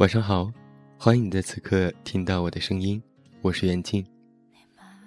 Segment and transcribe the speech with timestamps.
[0.00, 0.50] 晚上好，
[0.96, 3.02] 欢迎你在此刻听到我的声音，
[3.42, 4.02] 我是袁静。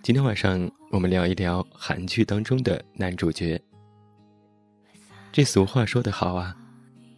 [0.00, 3.60] 今天晚上我们聊一聊韩剧当中的男主角。
[5.32, 6.56] 这俗话说得好啊，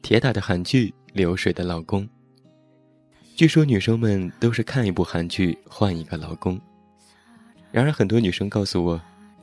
[0.00, 2.08] 铁打的韩剧，流水的老公。
[3.36, 6.58] 据说女生们都是看一部韩剧换一个老公，
[7.70, 8.98] 然而很多女生告诉我，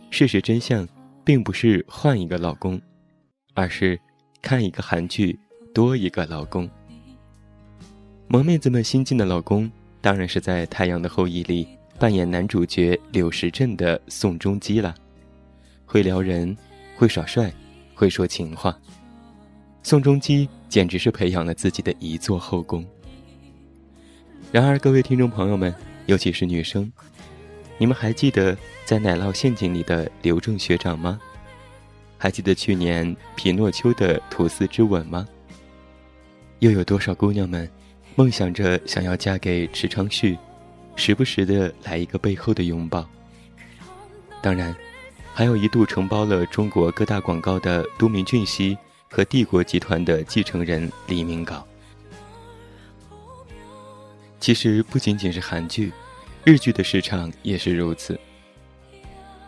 [0.10, 0.90] 事实真相
[1.24, 2.82] 并不是换一个老公，
[3.54, 4.00] 而是
[4.42, 5.40] 看一个韩剧
[5.72, 6.68] 多一个老公。
[8.30, 11.66] 萌妹子们新晋的老公，当然是在《太阳的后裔》里
[11.98, 14.94] 扮演男主角柳时镇的宋仲基了。
[15.86, 16.56] 会撩人，
[16.98, 17.50] 会耍帅，
[17.96, 18.78] 会说情话。
[19.82, 22.86] 宋仲基简直是培养了自己的一座后宫。
[24.52, 25.74] 然而，各位听众朋友们，
[26.08, 26.92] 尤其是女生，
[27.78, 31.18] 你们还记得在《奶酪陷阱》里的刘正学长吗？
[32.18, 35.26] 还记得去年《匹诺丘的吐司之吻》吗？
[36.60, 37.70] 又有多少姑娘们？
[38.18, 40.36] 梦想着想要嫁给池昌旭，
[40.96, 43.08] 时不时的来一个背后的拥抱。
[44.42, 44.76] 当然，
[45.36, 48.76] 还有一度承包了中国各大广告的都敏俊熙
[49.08, 51.62] 和帝国集团的继承人李明镐。
[54.40, 55.94] 其实不仅仅是韩剧，
[56.44, 58.20] 日剧的市场也是如此。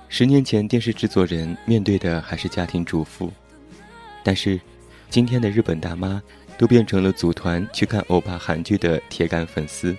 [0.09, 3.33] 十年前，电视制作人面对的还是家庭主妇，
[4.23, 4.61] 但是，
[5.09, 6.21] 今天的日本大妈。
[6.59, 9.95] 都变成了组团去看欧巴韩剧的铁杆粉丝，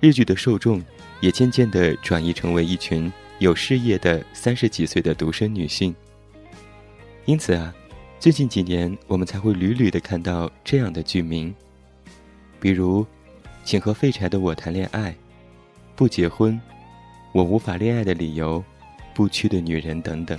[0.00, 0.84] 日剧的受众
[1.22, 5.94] 也渐渐地转移成为一群有事业的三十几岁的独身女性。
[7.24, 7.74] 因此啊，
[8.20, 11.54] 最近几年我们才会屡屡地看到这样的剧名，
[12.60, 13.02] 比如
[13.64, 15.10] 《请和废柴的我谈恋爱》
[15.94, 16.52] 《不结婚》
[17.32, 18.58] 《我无法恋爱的理由》
[19.14, 20.38] 《不屈的女人》等等。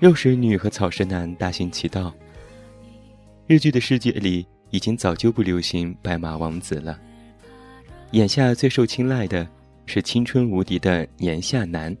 [0.00, 2.12] 肉食女和草食男大行其道。
[3.48, 7.00] 日剧的世界里，已经早就不流行白马王子了。
[8.10, 9.48] 眼下最受青睐的
[9.86, 11.96] 是青春无敌的年下男，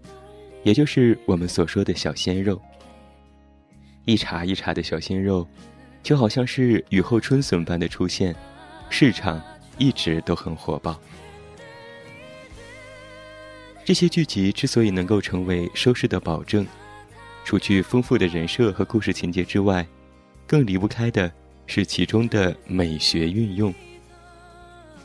[0.62, 2.60] 也就是我们所说的小鲜肉。
[4.04, 5.48] 一茬一茬的小鲜肉，
[6.02, 8.36] 就好像是雨后春笋般的出现，
[8.90, 9.42] 市场
[9.78, 11.00] 一直都很火爆。
[13.86, 16.66] 这些剧集之所以能够成为收视的保证，
[17.42, 19.86] 除去丰富的人设和故事情节之外，
[20.48, 21.30] 更离不开的
[21.66, 23.72] 是其中的美学运用。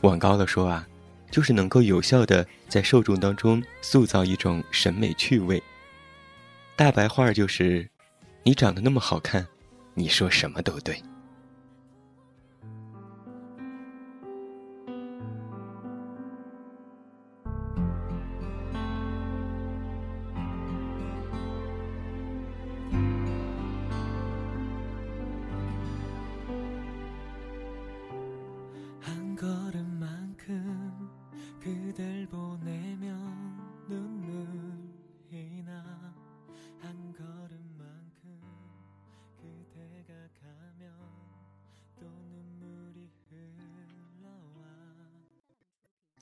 [0.02, 0.88] 往高了说啊，
[1.30, 5.62] 就是能够有效的在受众当中塑造一种审美趣味。
[6.76, 7.88] 大白话就是，
[8.44, 9.46] 你长得那么好看，
[9.94, 11.00] 你说什么都对。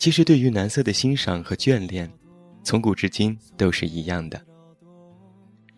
[0.02, 2.12] 其实，对于男色的欣赏和眷恋，
[2.64, 4.42] 从古至今都是一样的。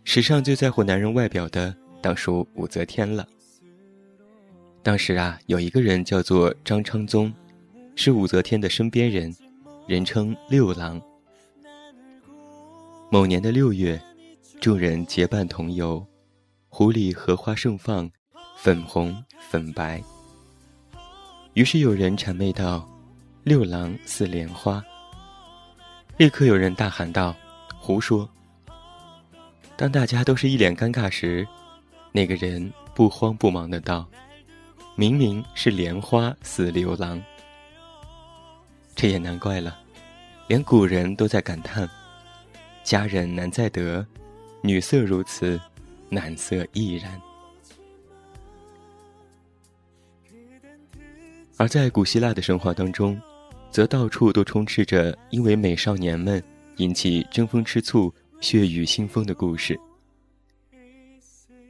[0.06, 3.28] 史上最在乎男人外表的，当属武则天了。
[4.82, 7.34] 当时啊，有一个人叫做张昌宗，
[7.98, 9.36] 是武则天的身边人，
[9.88, 11.02] 人称六郎。
[13.12, 14.02] 某年的六月，
[14.62, 16.02] 众人结伴同游，
[16.70, 18.10] 湖里荷花盛放，
[18.56, 20.02] 粉红粉白。
[21.56, 22.90] 于是有人谄媚道。
[23.44, 24.82] 六郎似莲花。
[26.16, 27.36] 立刻有人大喊道
[27.78, 28.30] ：“胡说！”
[29.76, 31.46] 当大家都是一脸尴尬时，
[32.14, 34.08] 那个人不慌不忙的道
[34.96, 37.22] ：“明明是莲花似六郎。”
[38.96, 39.78] 这也难怪了，
[40.48, 41.90] 连古人都在感叹
[42.82, 44.08] ：“佳人难再得，
[44.62, 45.60] 女色如此，
[46.08, 47.20] 男色亦然。”
[51.58, 53.20] 而在古希腊的神话当中。
[53.74, 56.42] 则到处都充斥着因为美少年们
[56.78, 59.78] 引起争风吃醋、血雨腥风的故事。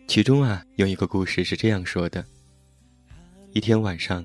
[0.06, 2.26] 其中啊，有一个故事是这样说的：
[3.54, 4.24] 一天晚上，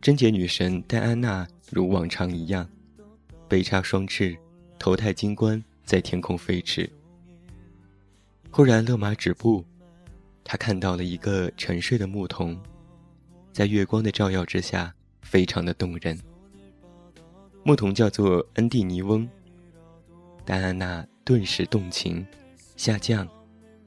[0.00, 2.68] 贞洁女神戴安娜如往常一样，
[3.48, 4.36] 背插双翅，
[4.76, 6.90] 头戴金冠，在天空飞驰。
[8.50, 9.64] 忽然勒马止步，
[10.42, 12.60] 她看到了一个沉睡的牧童，
[13.52, 14.92] 在月光的照耀之下，
[15.22, 16.18] 非常的动人。
[17.66, 19.28] 牧童叫做恩蒂尼翁。
[20.44, 22.24] 戴安娜顿时动情，
[22.76, 23.26] 下降，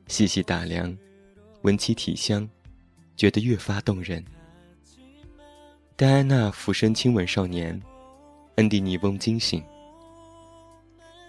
[0.07, 0.93] 细细打量，
[1.61, 2.45] 闻其体香，
[3.15, 4.21] 觉得越发动人。
[5.95, 7.81] 戴安娜俯身亲吻少年，
[8.55, 9.63] 恩蒂尼翁惊醒。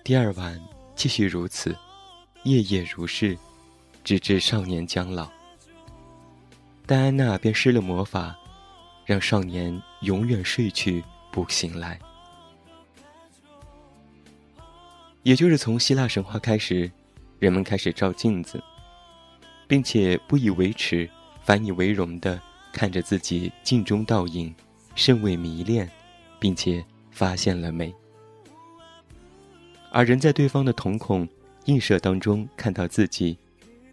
[0.02, 0.60] 第二晚
[0.96, 1.72] 继续如此，
[2.42, 3.38] 夜夜如是，
[4.02, 5.30] 直至少年将老。
[6.84, 8.36] 戴安娜便施了魔法，
[9.06, 11.00] 让少年永远睡去
[11.30, 11.96] 不醒来。
[15.22, 16.90] 也就是从希腊神话开始，
[17.38, 18.62] 人们开始照镜子，
[19.66, 21.08] 并且不以为耻。
[21.42, 22.40] 反以为荣的
[22.70, 24.54] 看着自己镜中倒影，
[24.94, 25.90] 甚为迷恋，
[26.38, 27.92] 并且发现了美。
[29.90, 31.26] 而人在对方的瞳孔
[31.64, 33.36] 映射当中看到自己，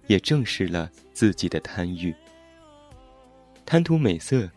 [0.07, 2.13] 也正视了自己的贪欲。
[3.65, 4.47] 贪图美色，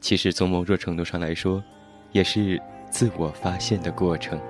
[0.00, 1.62] 其实从某种程度上来说，
[2.10, 4.40] 也是自我发现的过程。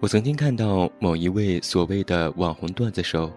[0.00, 3.32] 我曾经看到某一位所谓的网红段子手，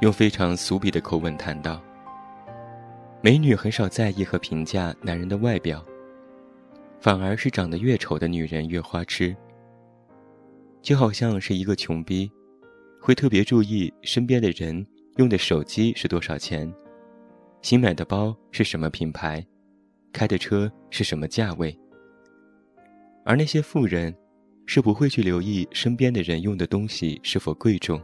[0.00, 1.80] 用非常俗鄙的口吻谈到：
[3.22, 5.84] 美女很少在意和评价男人的外表，
[6.98, 9.34] 反而是长得越丑的女人越花痴。
[10.82, 12.28] 就好像是一个穷逼，
[13.00, 14.84] 会特别注意身边的人
[15.18, 16.70] 用的手机是多少钱，
[17.62, 19.46] 新买的包是什么品牌，
[20.12, 21.78] 开的车是什么价位，
[23.24, 24.12] 而那些富人。
[24.66, 28.00] 是不会去留意身边的人用的东西是否贵重，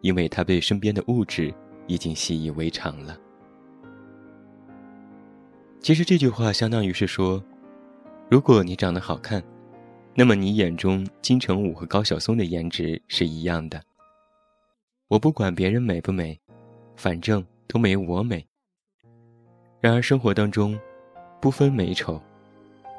[0.00, 1.52] 因为他被身边的物质
[1.86, 3.18] 已经习以为常了。
[5.80, 7.42] 其实这句话相当于是说，
[8.28, 9.42] 如果你长得好看，
[10.14, 13.80] 那么你眼中金城武和高晓松的颜值是一样的。
[15.08, 16.38] 我不管别人美不美，
[16.96, 18.44] 反正都没我美。
[19.80, 20.78] 然而生活当中，
[21.40, 22.20] 不分美丑，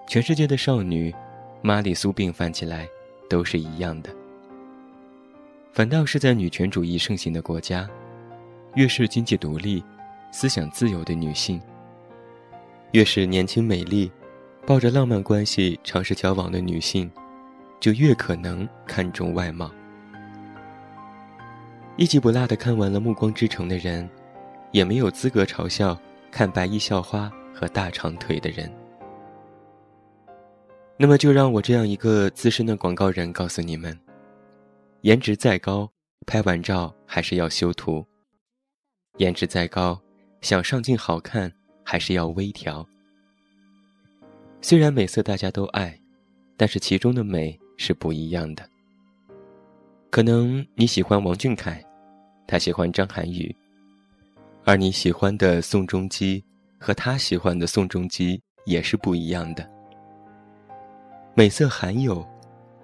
[0.08, 1.14] 全世界的少女。
[1.62, 2.88] 玛丽苏病犯起来，
[3.30, 4.10] 都是一样的。
[5.74, 7.88] 反倒是在女权主义盛行的国家，
[8.76, 9.84] 越是经济独立、
[10.32, 11.62] 思想自由的女性，
[12.92, 14.12] 越是年轻美丽、
[14.66, 17.12] 抱着浪漫关系尝试交往的女性，
[17.80, 19.72] 就越可能看重外貌。
[21.96, 24.08] 一集不落的看完了《暮光之城》的人，
[24.72, 26.00] 也没有资格嘲笑
[26.32, 28.72] 看白衣校花和大长腿的人。
[31.00, 33.98] 那么就让我这样一个资深的广告人告诉你们：
[35.02, 35.88] 颜值再高，
[36.26, 38.04] 拍完照还是要修图；
[39.18, 40.02] 颜值再高，
[40.42, 41.52] 想上镜好看
[41.84, 42.84] 还是要微调。
[44.60, 45.96] 虽然美色大家都爱，
[46.58, 48.68] 但是其中的美是不一样的。
[50.10, 51.80] 可能你喜欢王俊凯，
[52.48, 53.56] 他喜欢张涵予，
[54.64, 56.44] 而你喜欢的宋仲基
[56.80, 59.77] 和他喜欢的宋仲基也是不一样的。
[61.38, 62.28] 美色罕有，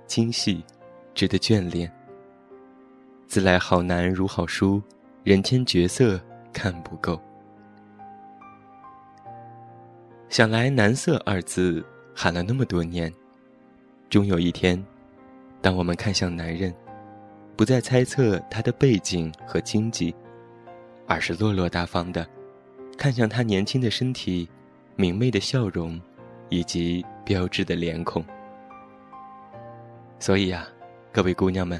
[0.05, 0.63] 精细，
[1.15, 1.91] 值得眷恋。
[3.25, 4.79] 自来好男如好书，
[5.23, 6.21] 人间绝色
[6.53, 7.19] 看不够。
[10.29, 11.83] 想来“男色”二字
[12.13, 13.11] 喊了那么多年，
[14.07, 14.79] 终有一天，
[15.59, 16.71] 当我们看向男人，
[17.57, 20.13] 不再猜测他的背景和经济，
[21.07, 22.23] 而是落落大方的
[22.99, 24.47] 看向他年轻的身体、
[24.95, 25.99] 明媚的笑容，
[26.49, 28.23] 以及标致的脸孔。
[30.23, 30.65] 所以呀，
[31.11, 31.77] 各位姑娘们，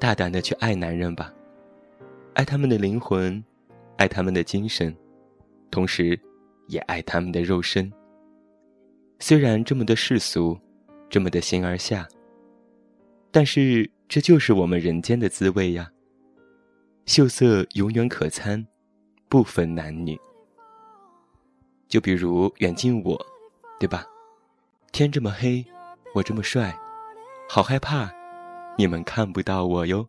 [0.00, 1.32] 大胆的去爱男人吧，
[2.34, 3.40] 爱他们的灵魂，
[3.98, 4.92] 爱他们的精神，
[5.70, 6.18] 同时，
[6.66, 7.88] 也爱他们的肉身。
[9.20, 10.58] 虽然这么的世俗，
[11.08, 12.08] 这么的形而下，
[13.30, 15.88] 但是这就是我们人间的滋味呀。
[17.06, 18.66] 秀色永远可餐，
[19.28, 20.18] 不分男女。
[21.86, 23.16] 就比如远近我，
[23.78, 24.04] 对吧？
[24.90, 25.64] 天这么黑，
[26.12, 26.76] 我这么帅。
[27.54, 28.10] 好害怕，
[28.78, 30.08] 你们看不到我哟。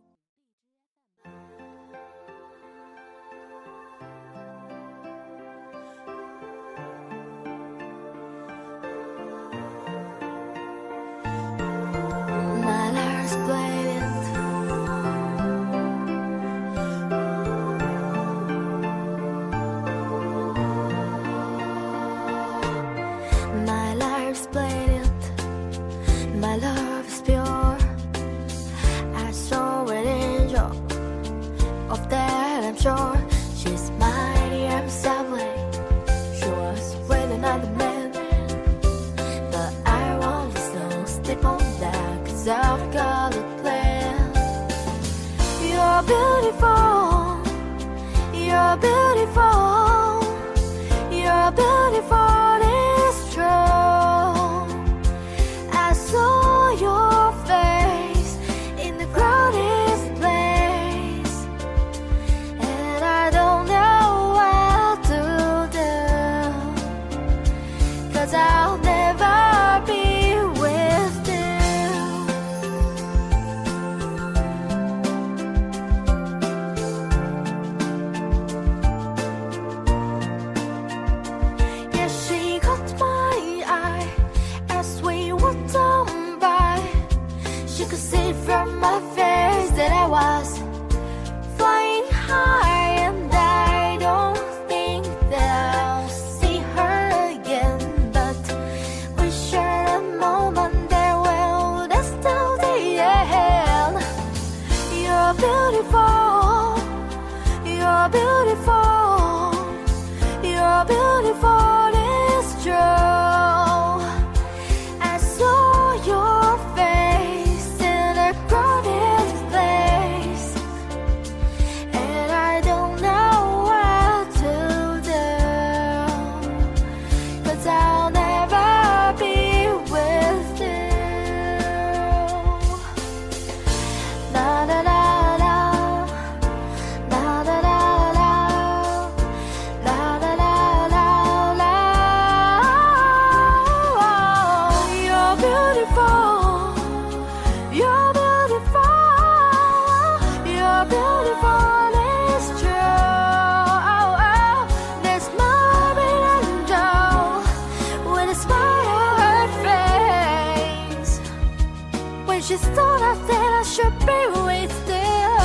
[162.34, 165.44] when she thought I that I should be with still.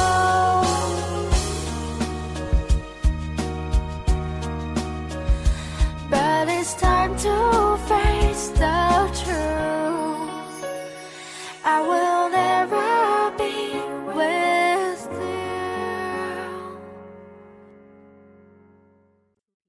[6.10, 7.69] But it's time to.